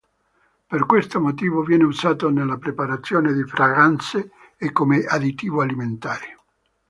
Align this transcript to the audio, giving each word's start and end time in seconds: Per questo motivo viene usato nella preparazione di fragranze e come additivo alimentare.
Per 0.67 0.87
questo 0.87 1.19
motivo 1.19 1.61
viene 1.61 1.83
usato 1.83 2.31
nella 2.31 2.57
preparazione 2.57 3.33
di 3.33 3.43
fragranze 3.43 4.31
e 4.57 4.71
come 4.71 5.05
additivo 5.07 5.61
alimentare. 5.61 6.39